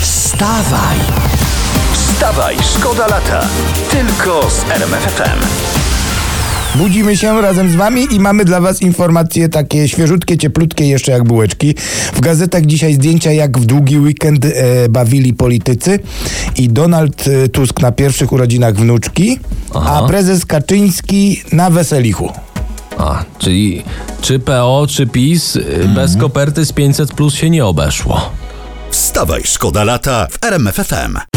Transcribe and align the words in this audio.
Wstawaj! 0.00 0.96
Wstawaj, 1.92 2.56
szkoda 2.76 3.06
lata. 3.06 3.48
Tylko 3.90 4.50
z 4.50 4.70
RMFFM. 4.70 5.40
Budzimy 6.74 7.16
się 7.16 7.42
razem 7.42 7.70
z 7.70 7.74
wami 7.74 8.06
i 8.10 8.20
mamy 8.20 8.44
dla 8.44 8.60
was 8.60 8.82
informacje 8.82 9.48
takie 9.48 9.88
świeżutkie, 9.88 10.38
cieplutkie, 10.38 10.86
jeszcze 10.86 11.12
jak 11.12 11.24
bułeczki. 11.24 11.74
W 12.14 12.20
gazetach 12.20 12.66
dzisiaj 12.66 12.94
zdjęcia, 12.94 13.32
jak 13.32 13.58
w 13.58 13.64
długi 13.64 13.98
weekend 13.98 14.44
e, 14.44 14.88
bawili 14.88 15.34
politycy 15.34 15.98
i 16.56 16.68
Donald 16.68 17.24
e, 17.26 17.48
Tusk 17.48 17.80
na 17.80 17.92
pierwszych 17.92 18.32
urodzinach 18.32 18.74
wnuczki, 18.74 19.38
a 19.74 20.02
prezes 20.02 20.46
Kaczyński 20.46 21.42
na 21.52 21.70
weselichu. 21.70 22.32
A, 22.98 23.24
czyli 23.38 23.82
czy 24.20 24.38
PO, 24.38 24.86
czy 24.88 25.06
PiS 25.06 25.56
y, 25.56 25.88
bez 25.94 26.16
koperty 26.16 26.64
z 26.64 26.72
500 26.72 27.12
plus 27.12 27.34
się 27.34 27.50
nie 27.50 27.66
obeszło. 27.66 28.30
Wstawaj, 29.20 29.42
szkoda 29.44 29.84
lata 29.84 30.26
w 30.30 30.38
RMFFM. 30.44 31.29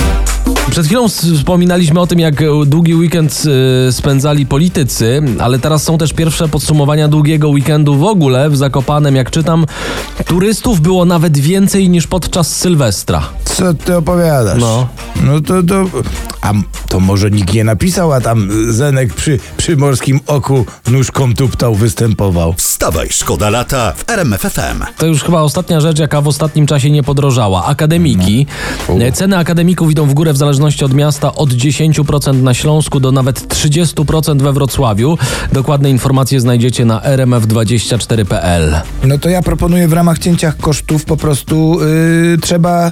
Przed 0.72 0.86
chwilą 0.86 1.10
wspominaliśmy 1.10 2.00
o 2.00 2.08
tym, 2.08 2.20
jak 2.20 2.42
e, 2.42 2.46
długi 2.66 2.96
weekend 2.96 3.44
y, 3.88 3.92
spędzali 3.92 4.46
politycy, 4.46 5.22
ale 5.40 5.60
teraz 5.60 5.84
są 5.84 5.98
też 5.98 6.14
pierwsze 6.14 6.48
podsumowania 6.48 7.08
długiego 7.08 7.50
weekendu 7.50 7.96
w 7.96 8.04
ogóle 8.04 8.50
w 8.50 8.58
Zakopanem. 8.58 9.16
Jak 9.16 9.32
czytam, 9.32 9.66
turystów 10.26 10.82
było 10.82 11.06
nawet 11.06 11.38
więcej 11.38 11.90
niż 11.90 12.08
podczas 12.08 12.56
Sylwestra. 12.56 13.24
Co 13.46 13.74
ty 13.74 13.98
opowiadasz? 13.98 14.62
No. 14.62 14.88
No 15.24 15.42
to, 15.42 15.64
to, 15.64 15.86
a 16.42 16.54
to 16.90 17.00
może 17.00 17.32
nikt 17.32 17.54
nie 17.54 17.64
napisał, 17.64 18.14
a 18.14 18.22
tam 18.22 18.50
Zenek 18.74 19.14
przy, 19.14 19.40
przy 19.58 19.78
morskim 19.78 20.20
oku 20.28 20.66
nóżką 20.92 21.34
tuptał, 21.34 21.76
występował. 21.76 22.54
Wstawaj, 22.54 23.08
szkoda 23.12 23.50
lata 23.50 23.94
w 23.98 24.10
RMFFM. 24.10 24.84
To 24.98 25.06
już 25.06 25.24
chyba 25.24 25.42
ostatnia 25.42 25.82
rzecz, 25.82 26.00
jaka 26.00 26.22
w 26.22 26.28
ostatnim 26.28 26.66
czasie 26.66 26.92
nie 26.92 27.04
podrożała. 27.04 27.66
Akademiki. 27.66 28.46
E, 29.00 29.12
Ceny 29.12 29.38
akademików 29.38 29.92
idą 29.92 30.06
w 30.06 30.14
górę 30.14 30.34
w 30.34 30.38
zależności 30.38 30.53
od 30.86 30.94
miasta 30.94 31.36
od 31.36 31.50
10% 31.50 32.42
na 32.42 32.54
Śląsku 32.54 33.00
do 33.00 33.12
nawet 33.12 33.40
30% 33.40 34.42
we 34.42 34.54
Wrocławiu. 34.54 35.18
Dokładne 35.54 35.90
informacje 35.90 36.40
znajdziecie 36.40 36.86
na 36.86 37.00
rmf24.pl. 37.00 38.76
No 39.04 39.18
to 39.18 39.30
ja 39.30 39.42
proponuję 39.42 39.88
w 39.88 39.94
ramach 39.94 40.20
cięcia 40.20 40.52
kosztów 40.52 41.06
po 41.06 41.18
prostu 41.18 41.80
yy, 42.32 42.38
trzeba 42.38 42.92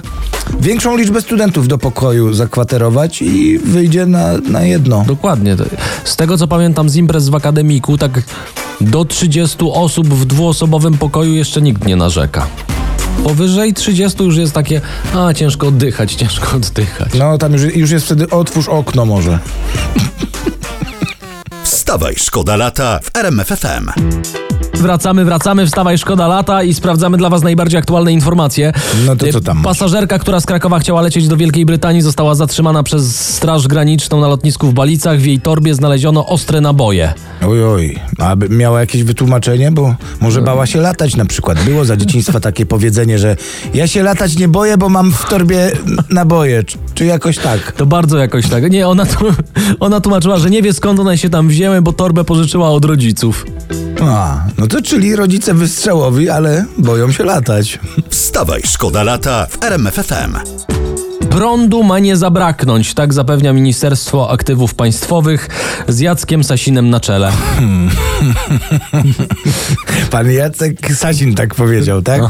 większą 0.60 0.96
liczbę 0.96 1.22
studentów 1.22 1.68
do 1.68 1.78
pokoju 1.78 2.34
zakwaterować 2.34 3.22
i 3.22 3.58
wyjdzie 3.58 4.06
na, 4.06 4.38
na 4.38 4.62
jedno. 4.62 5.04
Dokładnie. 5.06 5.56
Z 6.04 6.16
tego 6.16 6.38
co 6.38 6.48
pamiętam 6.48 6.88
z 6.88 6.96
imprez 6.96 7.28
w 7.28 7.34
akademiku, 7.34 7.98
tak 7.98 8.22
do 8.80 9.04
30 9.04 9.56
osób 9.72 10.08
w 10.08 10.24
dwuosobowym 10.24 10.98
pokoju 10.98 11.34
jeszcze 11.34 11.62
nikt 11.62 11.86
nie 11.86 11.96
narzeka. 11.96 12.46
Powyżej 13.24 13.74
30 13.74 14.24
już 14.24 14.36
jest 14.36 14.52
takie, 14.52 14.80
a 15.14 15.34
ciężko 15.34 15.66
oddychać, 15.66 16.14
ciężko 16.22 16.56
oddychać. 16.56 17.10
No 17.14 17.38
tam 17.38 17.52
już, 17.52 17.62
już 17.62 17.90
jest 17.90 18.06
wtedy 18.06 18.30
otwórz 18.30 18.68
okno 18.68 19.04
może. 19.06 19.38
Wstawaj, 21.64 22.14
szkoda 22.16 22.56
lata 22.56 23.00
w 23.02 23.16
RMFFM. 23.16 23.90
Wracamy, 24.74 25.24
wracamy, 25.24 25.66
wstawaj, 25.66 25.98
szkoda 25.98 26.28
lata 26.28 26.62
i 26.62 26.74
sprawdzamy 26.74 27.16
dla 27.18 27.30
Was 27.30 27.42
najbardziej 27.42 27.78
aktualne 27.78 28.12
informacje. 28.12 28.72
No 29.06 29.16
to 29.16 29.26
co 29.32 29.40
tam? 29.40 29.62
Pasażerka, 29.62 30.18
która 30.18 30.40
z 30.40 30.46
Krakowa 30.46 30.78
chciała 30.78 31.00
lecieć 31.00 31.28
do 31.28 31.36
Wielkiej 31.36 31.66
Brytanii, 31.66 32.02
została 32.02 32.34
zatrzymana 32.34 32.82
przez 32.82 33.34
Straż 33.34 33.68
Graniczną 33.68 34.20
na 34.20 34.28
lotnisku 34.28 34.66
w 34.66 34.74
Balicach. 34.74 35.18
W 35.18 35.24
jej 35.24 35.40
torbie 35.40 35.74
znaleziono 35.74 36.26
ostre 36.26 36.60
naboje. 36.60 37.14
Oj, 37.48 37.64
oj. 37.64 37.98
A 38.18 38.36
miała 38.50 38.80
jakieś 38.80 39.02
wytłumaczenie? 39.02 39.72
Bo 39.72 39.94
może 40.20 40.42
bała 40.42 40.66
się 40.66 40.80
latać 40.80 41.16
na 41.16 41.24
przykład. 41.24 41.64
Było 41.64 41.84
za 41.84 41.96
dzieciństwa 41.96 42.40
takie 42.50 42.66
powiedzenie, 42.66 43.18
że 43.18 43.36
ja 43.74 43.86
się 43.86 44.02
latać 44.02 44.38
nie 44.38 44.48
boję, 44.48 44.78
bo 44.78 44.88
mam 44.88 45.12
w 45.12 45.28
torbie 45.28 45.70
naboje. 46.10 46.62
Czy, 46.94 47.04
jakoś 47.04 47.38
tak? 47.38 47.72
To 47.72 47.86
bardzo 47.86 48.18
jakoś 48.18 48.48
tak. 48.48 48.70
Nie, 48.70 48.88
ona, 48.88 49.06
tu, 49.06 49.24
ona 49.80 50.00
tłumaczyła, 50.00 50.38
że 50.38 50.50
nie 50.50 50.62
wie 50.62 50.72
skąd 50.72 51.00
one 51.00 51.18
się 51.18 51.30
tam 51.30 51.48
wzięły, 51.48 51.82
bo 51.82 51.92
torbę 51.92 52.24
pożyczyła 52.24 52.70
od 52.70 52.84
rodziców. 52.84 53.46
A, 54.08 54.44
no 54.58 54.66
to 54.66 54.82
czyli 54.82 55.16
rodzice 55.16 55.54
wystrzałowi, 55.54 56.30
ale 56.30 56.64
boją 56.78 57.12
się 57.12 57.24
latać. 57.24 57.78
Wstawaj, 58.08 58.62
szkoda 58.64 59.02
lata 59.02 59.46
w 59.50 59.64
RMFFM. 59.64 60.36
Prądu 61.30 61.82
ma 61.82 61.98
nie 61.98 62.16
zabraknąć, 62.16 62.94
tak 62.94 63.14
zapewnia 63.14 63.52
Ministerstwo 63.52 64.30
Aktywów 64.30 64.74
Państwowych 64.74 65.48
z 65.88 66.00
Jackiem 66.00 66.44
Sasinem 66.44 66.90
na 66.90 67.00
czele. 67.00 67.32
Pan 70.10 70.30
Jacek 70.30 70.94
Sasin 70.94 71.34
tak 71.34 71.54
powiedział, 71.54 72.02
tak? 72.02 72.22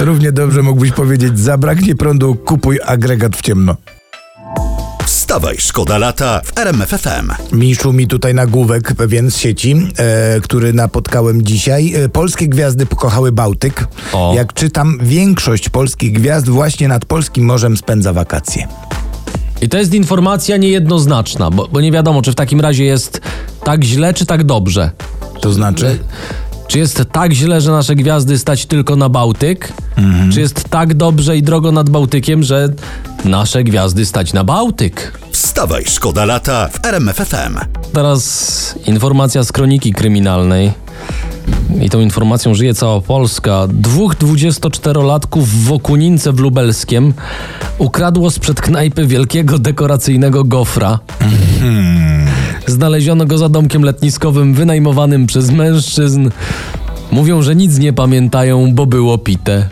Równie 0.00 0.32
dobrze 0.32 0.62
mógłbyś 0.62 0.92
powiedzieć, 0.92 1.38
zabraknie 1.38 1.94
prądu, 1.94 2.34
kupuj 2.34 2.78
agregat 2.86 3.36
w 3.36 3.42
ciemno. 3.42 3.76
Wstawaj, 5.32 5.56
szkoda 5.58 5.98
lata 5.98 6.40
w 6.44 6.58
RMFFM. 6.58 7.30
Miszu 7.52 7.92
mi 7.92 8.06
tutaj 8.06 8.34
nagłówek 8.34 8.94
pewien 8.94 9.30
z 9.30 9.36
sieci, 9.36 9.76
e, 9.98 10.40
który 10.40 10.72
napotkałem 10.72 11.42
dzisiaj. 11.42 11.94
E, 11.94 12.08
polskie 12.08 12.48
gwiazdy 12.48 12.86
pokochały 12.86 13.32
Bałtyk. 13.32 13.86
O. 14.12 14.32
Jak 14.36 14.52
czytam, 14.52 14.98
większość 15.02 15.68
polskich 15.68 16.12
gwiazd 16.12 16.48
właśnie 16.48 16.88
nad 16.88 17.04
polskim 17.04 17.44
morzem 17.44 17.76
spędza 17.76 18.12
wakacje. 18.12 18.68
I 19.62 19.68
to 19.68 19.78
jest 19.78 19.94
informacja 19.94 20.56
niejednoznaczna, 20.56 21.50
bo, 21.50 21.68
bo 21.68 21.80
nie 21.80 21.92
wiadomo, 21.92 22.22
czy 22.22 22.32
w 22.32 22.34
takim 22.34 22.60
razie 22.60 22.84
jest 22.84 23.20
tak 23.64 23.84
źle, 23.84 24.14
czy 24.14 24.26
tak 24.26 24.44
dobrze. 24.44 24.90
To 25.40 25.52
znaczy? 25.52 25.98
Czy 26.72 26.78
jest 26.78 27.04
tak 27.12 27.32
źle, 27.32 27.60
że 27.60 27.70
nasze 27.70 27.94
gwiazdy 27.96 28.38
stać 28.38 28.66
tylko 28.66 28.96
na 28.96 29.08
Bałtyk? 29.08 29.72
Czy 30.32 30.40
jest 30.40 30.68
tak 30.68 30.94
dobrze 30.94 31.36
i 31.36 31.42
drogo 31.42 31.72
nad 31.72 31.90
Bałtykiem, 31.90 32.42
że 32.42 32.68
nasze 33.24 33.64
gwiazdy 33.64 34.06
stać 34.06 34.32
na 34.32 34.44
Bałtyk? 34.44 35.18
Wstawaj, 35.30 35.84
szkoda 35.86 36.24
lata 36.24 36.68
w 36.68 36.86
RMFFM. 36.86 37.58
Teraz 37.92 38.74
informacja 38.86 39.42
z 39.42 39.52
kroniki 39.52 39.92
kryminalnej. 39.92 40.72
I 41.80 41.90
tą 41.90 42.00
informacją 42.00 42.54
żyje 42.54 42.74
cała 42.74 43.00
Polska. 43.00 43.66
Dwóch 43.68 44.14
24-latków 44.14 45.44
w 45.44 45.72
Okunince 45.72 46.32
w 46.32 46.38
Lubelskiem 46.38 47.12
ukradło 47.78 48.30
sprzed 48.30 48.60
knajpy 48.60 49.06
wielkiego 49.06 49.58
dekoracyjnego 49.58 50.44
gofra. 50.44 50.98
Znaleziono 52.66 53.26
go 53.26 53.38
za 53.38 53.48
domkiem 53.48 53.82
letniskowym 53.82 54.54
wynajmowanym 54.54 55.26
przez 55.26 55.50
mężczyzn. 55.50 56.30
Mówią, 57.10 57.42
że 57.42 57.56
nic 57.56 57.78
nie 57.78 57.92
pamiętają, 57.92 58.74
bo 58.74 58.86
było 58.86 59.18
pite. 59.18 59.68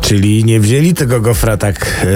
Czyli 0.00 0.44
nie 0.44 0.60
wzięli 0.60 0.94
tego 0.94 1.20
gofra 1.20 1.56
tak 1.56 2.06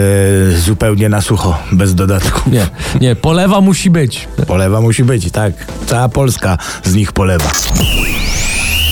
e, 0.50 0.56
zupełnie 0.56 1.08
na 1.08 1.20
sucho, 1.20 1.58
bez 1.72 1.94
dodatku. 1.94 2.50
Nie, 2.50 2.66
nie, 3.00 3.16
polewa 3.16 3.60
musi 3.60 3.90
być. 3.90 4.28
Polewa 4.46 4.80
musi 4.80 5.04
być, 5.04 5.30
tak. 5.30 5.52
Cała 5.86 6.08
Polska 6.08 6.58
z 6.84 6.94
nich 6.94 7.12
polewa. 7.12 7.50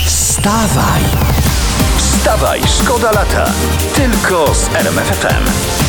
Wstawaj! 0.07 1.03
Wstawaj, 1.99 2.61
szkoda 2.81 3.13
lata. 3.13 3.53
Tylko 3.95 4.55
z 4.55 4.75
RMFFM. 4.75 5.82